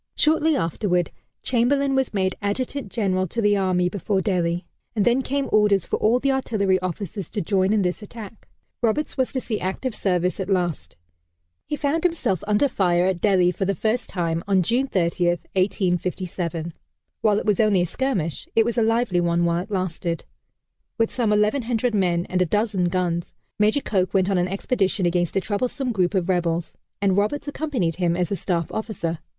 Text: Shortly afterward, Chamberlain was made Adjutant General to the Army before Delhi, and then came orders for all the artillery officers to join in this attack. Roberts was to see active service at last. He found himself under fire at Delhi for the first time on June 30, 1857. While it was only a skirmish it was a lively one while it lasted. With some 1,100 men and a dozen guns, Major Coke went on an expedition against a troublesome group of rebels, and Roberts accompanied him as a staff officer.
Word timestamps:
Shortly 0.15 0.55
afterward, 0.55 1.11
Chamberlain 1.43 1.93
was 1.93 2.11
made 2.11 2.33
Adjutant 2.41 2.91
General 2.91 3.27
to 3.27 3.39
the 3.39 3.55
Army 3.55 3.87
before 3.87 4.19
Delhi, 4.19 4.65
and 4.95 5.05
then 5.05 5.21
came 5.21 5.47
orders 5.51 5.85
for 5.85 5.97
all 5.97 6.17
the 6.19 6.31
artillery 6.31 6.79
officers 6.79 7.29
to 7.29 7.39
join 7.39 7.71
in 7.71 7.83
this 7.83 8.01
attack. 8.01 8.47
Roberts 8.81 9.15
was 9.15 9.31
to 9.31 9.39
see 9.39 9.59
active 9.59 9.93
service 9.93 10.39
at 10.39 10.49
last. 10.49 10.95
He 11.67 11.75
found 11.75 12.03
himself 12.03 12.43
under 12.47 12.67
fire 12.67 13.05
at 13.05 13.21
Delhi 13.21 13.51
for 13.51 13.65
the 13.65 13.75
first 13.75 14.09
time 14.09 14.43
on 14.47 14.63
June 14.63 14.87
30, 14.87 15.27
1857. 15.27 16.73
While 17.21 17.37
it 17.37 17.45
was 17.45 17.59
only 17.59 17.81
a 17.81 17.85
skirmish 17.85 18.47
it 18.55 18.65
was 18.65 18.79
a 18.79 18.81
lively 18.81 19.21
one 19.21 19.45
while 19.45 19.59
it 19.59 19.69
lasted. 19.69 20.25
With 20.97 21.13
some 21.13 21.29
1,100 21.29 21.93
men 21.93 22.25
and 22.27 22.41
a 22.41 22.45
dozen 22.47 22.85
guns, 22.85 23.35
Major 23.59 23.81
Coke 23.81 24.15
went 24.15 24.31
on 24.31 24.39
an 24.39 24.47
expedition 24.47 25.05
against 25.05 25.35
a 25.35 25.41
troublesome 25.41 25.91
group 25.91 26.15
of 26.15 26.27
rebels, 26.27 26.73
and 27.03 27.15
Roberts 27.15 27.47
accompanied 27.47 27.97
him 27.97 28.17
as 28.17 28.31
a 28.31 28.35
staff 28.35 28.71
officer. 28.71 29.19